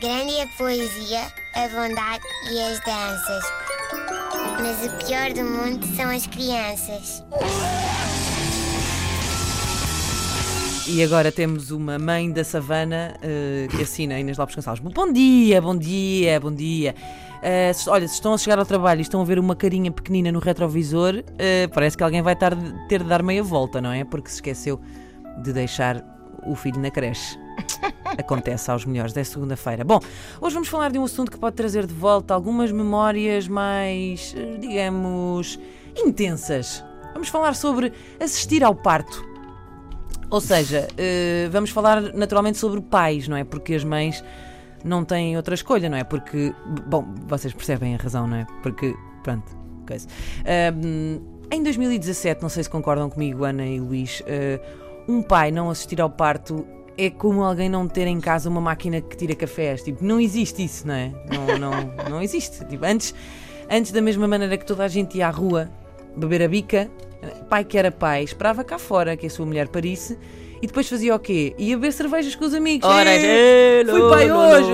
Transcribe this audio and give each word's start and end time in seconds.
Grande 0.00 0.32
é 0.36 0.42
a 0.44 0.46
poesia, 0.46 1.22
a 1.56 1.68
bondade 1.70 2.22
e 2.52 2.60
as 2.60 2.78
danças. 2.84 3.44
Mas 4.60 4.86
o 4.86 5.04
pior 5.04 5.32
do 5.32 5.42
mundo 5.42 5.84
são 5.96 6.08
as 6.08 6.24
crianças. 6.24 7.24
E 10.86 11.02
agora 11.02 11.32
temos 11.32 11.72
uma 11.72 11.98
mãe 11.98 12.30
da 12.30 12.44
savana 12.44 13.16
uh, 13.16 13.76
que 13.76 13.82
assina 13.82 14.20
Inês 14.20 14.38
Lopes 14.38 14.54
Gonçalves. 14.54 14.80
Bom 14.80 15.12
dia, 15.12 15.60
bom 15.60 15.76
dia, 15.76 16.38
bom 16.38 16.54
dia. 16.54 16.94
Uh, 17.38 17.90
olha, 17.90 18.06
se 18.06 18.14
estão 18.14 18.34
a 18.34 18.38
chegar 18.38 18.60
ao 18.60 18.64
trabalho 18.64 19.00
e 19.00 19.02
estão 19.02 19.20
a 19.20 19.24
ver 19.24 19.40
uma 19.40 19.56
carinha 19.56 19.90
pequenina 19.90 20.30
no 20.30 20.38
retrovisor, 20.38 21.16
uh, 21.16 21.68
parece 21.74 21.96
que 21.96 22.04
alguém 22.04 22.22
vai 22.22 22.36
ter 22.88 23.02
de 23.02 23.08
dar 23.08 23.24
meia 23.24 23.42
volta, 23.42 23.80
não 23.80 23.90
é? 23.90 24.04
Porque 24.04 24.28
se 24.28 24.36
esqueceu 24.36 24.80
de 25.42 25.52
deixar 25.52 26.04
o 26.46 26.54
filho 26.54 26.80
na 26.80 26.88
creche. 26.88 27.36
Acontece 28.18 28.70
aos 28.70 28.84
melhores, 28.84 29.16
é 29.16 29.24
segunda-feira. 29.24 29.84
Bom, 29.84 30.00
hoje 30.40 30.54
vamos 30.54 30.68
falar 30.68 30.90
de 30.90 30.98
um 30.98 31.04
assunto 31.04 31.30
que 31.30 31.38
pode 31.38 31.56
trazer 31.56 31.86
de 31.86 31.94
volta 31.94 32.34
algumas 32.34 32.72
memórias 32.72 33.46
mais, 33.46 34.34
digamos, 34.60 35.58
intensas. 35.96 36.84
Vamos 37.12 37.28
falar 37.28 37.54
sobre 37.54 37.92
assistir 38.20 38.64
ao 38.64 38.74
parto. 38.74 39.26
Ou 40.30 40.40
seja, 40.40 40.88
uh, 40.92 41.50
vamos 41.50 41.70
falar 41.70 42.14
naturalmente 42.14 42.58
sobre 42.58 42.80
pais, 42.80 43.28
não 43.28 43.36
é? 43.36 43.44
Porque 43.44 43.74
as 43.74 43.84
mães 43.84 44.22
não 44.84 45.04
têm 45.04 45.36
outra 45.36 45.54
escolha, 45.54 45.88
não 45.88 45.96
é? 45.96 46.04
Porque, 46.04 46.54
bom, 46.86 47.06
vocês 47.26 47.52
percebem 47.52 47.94
a 47.94 47.98
razão, 47.98 48.26
não 48.26 48.36
é? 48.36 48.46
Porque, 48.62 48.94
pronto, 49.22 49.56
coisa. 49.86 50.06
Em 51.50 51.62
2017, 51.62 52.42
não 52.42 52.48
sei 52.50 52.62
se 52.62 52.70
concordam 52.70 53.08
comigo, 53.08 53.42
Ana 53.44 53.64
e 53.64 53.80
Luís, 53.80 54.20
uh, 54.20 55.10
um 55.10 55.22
pai 55.22 55.50
não 55.50 55.70
assistir 55.70 56.00
ao 56.00 56.10
parto 56.10 56.66
é 56.98 57.08
como 57.08 57.44
alguém 57.44 57.68
não 57.68 57.86
ter 57.86 58.08
em 58.08 58.20
casa 58.20 58.50
uma 58.50 58.60
máquina 58.60 59.00
que 59.00 59.16
tira 59.16 59.34
cafés. 59.34 59.82
Tipo, 59.84 60.04
não 60.04 60.20
existe 60.20 60.64
isso, 60.64 60.86
não 60.86 60.94
é? 60.94 61.12
Não, 61.30 61.58
não, 61.58 61.72
não 62.10 62.22
existe. 62.22 62.64
Tipo, 62.66 62.84
antes, 62.84 63.14
antes, 63.70 63.92
da 63.92 64.02
mesma 64.02 64.26
maneira 64.26 64.58
que 64.58 64.66
toda 64.66 64.84
a 64.84 64.88
gente 64.88 65.16
ia 65.16 65.28
à 65.28 65.30
rua 65.30 65.70
beber 66.16 66.42
a 66.42 66.48
bica, 66.48 66.90
pai 67.48 67.64
que 67.64 67.78
era 67.78 67.92
pai, 67.92 68.24
esperava 68.24 68.64
cá 68.64 68.78
fora 68.78 69.16
que 69.16 69.26
a 69.26 69.30
sua 69.30 69.46
mulher 69.46 69.68
parisse 69.68 70.18
e 70.60 70.66
depois 70.66 70.88
fazia 70.88 71.14
o 71.14 71.18
quê? 71.20 71.54
Ia 71.56 71.76
beber 71.76 71.92
cervejas 71.92 72.34
com 72.34 72.44
os 72.44 72.52
amigos. 72.52 72.88
Ora, 72.88 73.10
fui 73.88 74.10
pai 74.10 74.32
hoje! 74.32 74.72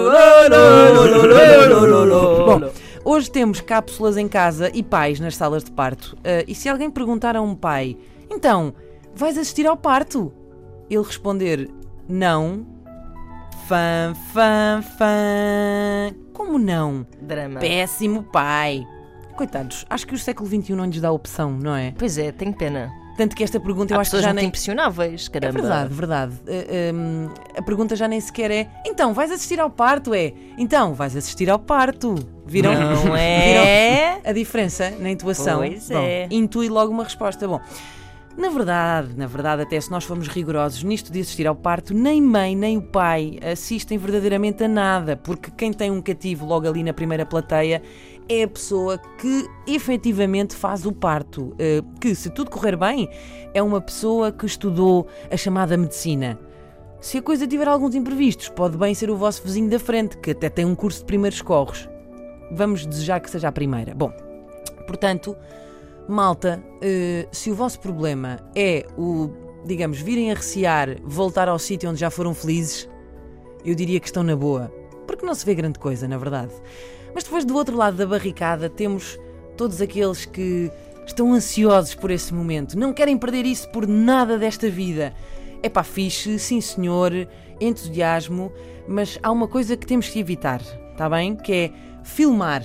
Bom, 2.47 2.70
hoje 3.05 3.30
temos 3.30 3.61
cápsulas 3.61 4.17
em 4.17 4.27
casa 4.27 4.70
e 4.72 4.83
pais 4.83 5.20
nas 5.20 5.36
salas 5.36 5.62
de 5.62 5.70
parto. 5.70 6.17
Uh, 6.17 6.45
e 6.48 6.55
se 6.55 6.70
alguém 6.70 6.91
perguntar 6.91 7.36
a 7.36 7.42
um 7.42 7.55
pai, 7.55 7.98
então, 8.30 8.75
vais 9.14 9.36
assistir 9.36 9.67
ao 9.67 9.77
parto? 9.77 10.33
Ele 10.89 11.02
responder, 11.02 11.69
não. 12.08 12.66
Fã, 13.66 14.12
fã, 14.33 14.83
fã. 14.98 16.14
Como 16.33 16.58
não? 16.58 17.06
Drama. 17.22 17.61
Péssimo 17.61 18.22
pai. 18.24 18.86
Coitados, 19.36 19.84
acho 19.91 20.06
que 20.06 20.14
o 20.14 20.19
século 20.19 20.48
XXI 20.48 20.74
não 20.74 20.84
lhes 20.84 21.00
dá 21.00 21.11
opção, 21.11 21.50
não 21.50 21.74
é? 21.74 21.92
Pois 21.98 22.19
é, 22.19 22.30
tenho 22.30 22.52
pena. 22.52 22.92
Tanto 23.16 23.34
que 23.36 23.42
esta 23.44 23.61
pergunta 23.61 23.94
eu 23.94 23.98
Há 23.98 24.00
acho 24.00 24.11
que 24.11 24.19
já 24.20 24.28
muito 24.28 24.36
nem. 24.36 24.46
impressionáveis, 24.46 25.28
caramba. 25.28 25.58
É 25.58 25.62
verdade, 25.62 25.94
verdade. 25.94 26.34
Uh, 26.46 26.94
um, 26.94 27.28
a 27.56 27.62
pergunta 27.62 27.94
já 27.96 28.08
nem 28.08 28.20
sequer 28.20 28.50
é 28.50 28.68
então, 28.84 29.14
vais 29.14 29.30
assistir 29.30 29.61
ao 29.61 29.70
parto? 29.70 30.12
É 30.12 30.33
então, 30.58 30.94
vais 30.94 31.16
assistir 31.16 31.48
ao 31.48 31.58
parto. 31.58 32.14
Viram? 32.44 32.72
Não 32.74 33.14
é? 33.16 34.18
Viram 34.18 34.30
a 34.30 34.33
diferença 34.33 34.91
na 34.98 35.11
intuação? 35.11 35.58
Pois 35.58 35.89
Bom, 35.89 35.98
é. 35.98 36.27
Intui 36.30 36.68
logo 36.68 36.92
uma 36.92 37.05
resposta. 37.05 37.46
Bom. 37.46 37.61
Na 38.36 38.48
verdade, 38.48 39.16
na 39.16 39.27
verdade, 39.27 39.62
até 39.62 39.80
se 39.80 39.90
nós 39.90 40.04
formos 40.04 40.27
rigorosos 40.27 40.82
nisto 40.82 41.12
de 41.12 41.20
assistir 41.20 41.46
ao 41.46 41.54
parto, 41.54 41.94
nem 41.94 42.20
mãe 42.20 42.56
nem 42.56 42.77
o 42.77 42.82
pai 42.82 43.38
assistem 43.40 43.96
verdadeiramente 43.96 44.64
a 44.64 44.68
nada, 44.68 45.16
porque 45.16 45.50
quem 45.52 45.72
tem 45.72 45.90
um 45.90 46.02
cativo 46.02 46.44
logo 46.44 46.66
ali 46.66 46.82
na 46.82 46.92
primeira 46.92 47.24
plateia 47.24 47.80
é 48.28 48.42
a 48.42 48.48
pessoa 48.48 48.98
que 48.98 49.48
efetivamente 49.66 50.56
faz 50.56 50.84
o 50.84 50.92
parto. 50.92 51.55
eh, 51.58 51.83
Que, 52.00 52.14
se 52.14 52.28
tudo 52.28 52.50
correr 52.50 52.77
bem, 52.77 53.08
é 53.52 53.62
uma 53.62 53.80
pessoa 53.80 54.33
que 54.33 54.46
estudou 54.46 55.06
a 55.30 55.36
chamada 55.36 55.77
medicina. 55.77 56.39
Se 57.00 57.18
a 57.18 57.23
coisa 57.23 57.46
tiver 57.46 57.68
alguns 57.68 57.94
imprevistos, 57.94 58.48
pode 58.48 58.77
bem 58.77 58.94
ser 58.94 59.11
o 59.11 59.17
vosso 59.17 59.42
vizinho 59.44 59.70
da 59.70 59.78
frente, 59.78 60.17
que 60.18 60.33
até 60.33 60.48
tem 60.48 60.64
um 60.64 60.74
curso 60.74 61.00
de 61.00 61.05
primeiros 61.05 61.40
corros. 61.40 61.89
Vamos 62.50 62.84
desejar 62.84 63.20
que 63.20 63.30
seja 63.30 63.48
a 63.48 63.52
primeira. 63.52 63.94
Bom, 63.94 64.11
portanto, 64.86 65.36
malta, 66.09 66.63
eh, 66.81 67.27
se 67.33 67.51
o 67.51 67.55
vosso 67.55 67.81
problema 67.81 68.41
é 68.55 68.87
o, 68.97 69.31
digamos, 69.65 70.01
virem 70.01 70.31
a 70.31 70.35
recear 70.35 70.97
voltar 71.03 71.48
ao 71.48 71.59
sítio 71.59 71.91
onde 71.91 72.01
já 72.01 72.11
foram 72.11 72.35
felizes, 72.35 72.89
eu 73.65 73.75
diria 73.75 73.98
que 74.01 74.07
estão 74.07 74.23
na 74.23 74.37
boa. 74.37 74.73
Porque 75.07 75.25
não 75.25 75.35
se 75.35 75.45
vê 75.45 75.55
grande 75.55 75.79
coisa, 75.79 76.07
na 76.09 76.19
verdade. 76.19 76.53
Mas 77.15 77.25
depois 77.25 77.45
do 77.45 77.55
outro 77.55 77.77
lado 77.77 77.97
da 77.97 78.07
barricada 78.07 78.69
temos 78.69 79.19
todos 79.57 79.81
aqueles 79.81 80.25
que 80.25 80.70
estão 81.07 81.33
ansiosos 81.33 81.95
por 81.95 82.11
esse 82.11 82.33
momento, 82.33 82.79
não 82.79 82.92
querem 82.92 83.17
perder 83.17 83.45
isso 83.45 83.69
por 83.71 83.86
nada 83.86 84.39
desta 84.39 84.69
vida. 84.69 85.15
É 85.63 85.69
pá, 85.69 85.83
fixe, 85.83 86.39
sim 86.39 86.61
senhor, 86.61 87.13
entusiasmo, 87.61 88.53
mas 88.86 89.19
há 89.23 89.31
uma 89.31 89.48
coisa 89.48 89.77
que 89.77 89.86
temos 89.86 90.09
que 90.09 90.19
evitar, 90.19 90.61
está 90.92 91.09
bem? 91.09 91.36
Que 91.36 91.53
é 91.53 91.73
filmar. 92.03 92.63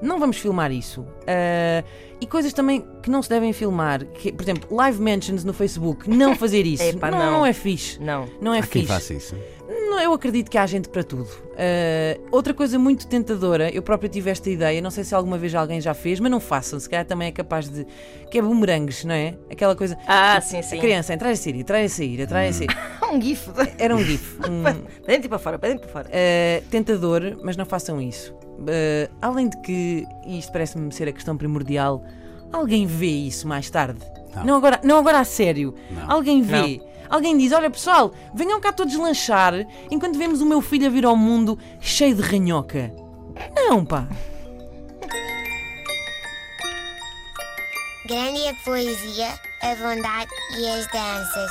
Não 0.00 0.18
vamos 0.18 0.36
filmar 0.38 0.70
isso. 0.70 1.04
Ah, 1.26 1.82
e 2.20 2.26
coisas 2.26 2.52
também 2.52 2.84
que 3.02 3.10
não 3.10 3.22
se 3.22 3.28
devem 3.28 3.52
filmar, 3.52 4.04
que, 4.06 4.32
por 4.32 4.42
exemplo, 4.42 4.74
live 4.74 5.00
mentions 5.00 5.44
no 5.44 5.52
Facebook, 5.52 6.08
não 6.10 6.34
fazer 6.34 6.66
isso. 6.66 6.82
Epá, 6.82 7.10
não, 7.10 7.18
não. 7.18 7.46
é 7.46 7.52
fixe. 7.52 8.00
Não. 8.02 8.28
Não 8.40 8.52
é 8.52 8.58
Há 8.58 8.62
quem 8.62 8.82
fixe. 8.82 8.86
faça 8.92 9.14
isso. 9.14 9.36
Não, 9.68 10.00
eu 10.00 10.12
acredito 10.12 10.50
que 10.50 10.58
há 10.58 10.66
gente 10.66 10.88
para 10.88 11.02
tudo. 11.02 11.24
Uh, 11.28 12.20
outra 12.30 12.52
coisa 12.54 12.78
muito 12.78 13.06
tentadora, 13.06 13.70
eu 13.70 13.82
própria 13.82 14.08
tive 14.08 14.30
esta 14.30 14.48
ideia, 14.48 14.80
não 14.80 14.90
sei 14.90 15.02
se 15.04 15.14
alguma 15.14 15.36
vez 15.38 15.54
alguém 15.54 15.80
já 15.80 15.94
fez, 15.94 16.20
mas 16.20 16.30
não 16.30 16.40
façam, 16.40 16.78
se 16.78 16.88
calhar 16.88 17.04
também 17.04 17.28
é 17.28 17.32
capaz 17.32 17.68
de. 17.68 17.86
que 18.30 18.38
é 18.38 18.42
bumerangues, 18.42 19.04
não 19.04 19.14
é? 19.14 19.34
Aquela 19.50 19.74
coisa. 19.74 19.96
Ah, 20.06 20.40
sim, 20.40 20.62
sim. 20.62 20.78
A 20.78 20.80
criança, 20.80 21.14
entrar 21.14 21.30
a 21.30 21.36
sair, 21.36 21.56
entrar 21.56 21.80
a 21.80 21.88
sair, 21.88 22.20
entrar 22.20 22.44
a 22.44 22.52
sair. 22.52 22.68
Um 23.10 23.20
gif. 23.20 23.50
Era 23.78 23.94
um 23.94 24.02
GIF. 24.04 24.38
Um, 24.48 24.62
Para 24.62 24.74
dentro 25.06 25.26
e 25.26 25.28
para 25.28 25.38
fora, 25.38 25.58
para 25.58 25.68
dentro 25.70 25.88
e 25.88 25.90
para 25.90 26.02
fora. 26.04 26.08
uh, 26.14 26.64
tentador, 26.70 27.38
mas 27.42 27.56
não 27.56 27.64
façam 27.66 28.00
isso. 28.00 28.32
Uh, 28.32 29.10
além 29.22 29.48
de 29.48 29.56
que, 29.62 30.06
e 30.26 30.38
isto 30.38 30.50
parece-me 30.52 30.92
ser 30.92 31.08
a 31.08 31.12
questão 31.12 31.36
primordial, 31.36 32.02
alguém 32.52 32.86
vê 32.86 33.06
isso 33.06 33.46
mais 33.46 33.68
tarde. 33.70 34.00
Não. 34.44 34.56
agora, 34.56 34.80
não 34.84 34.98
agora 34.98 35.18
a 35.20 35.24
sério. 35.24 35.74
Não. 35.90 36.10
Alguém 36.10 36.42
vê. 36.42 36.80
Alguém 37.08 37.36
diz: 37.36 37.52
Olha 37.52 37.70
pessoal, 37.70 38.12
venham 38.34 38.60
cá 38.60 38.72
todos 38.72 38.94
lanchar 38.96 39.54
enquanto 39.90 40.18
vemos 40.18 40.40
o 40.40 40.46
meu 40.46 40.60
filho 40.60 40.86
a 40.86 40.90
vir 40.90 41.04
ao 41.04 41.16
mundo 41.16 41.58
cheio 41.80 42.14
de 42.14 42.22
ranhoca. 42.22 42.92
Não, 43.56 43.84
pá. 43.84 44.06
Grande 48.06 48.40
é 48.42 48.50
a 48.50 48.54
poesia, 48.64 49.28
a 49.62 49.74
bondade 49.74 50.30
e 50.58 50.68
as 50.68 50.86
danças. 50.86 51.50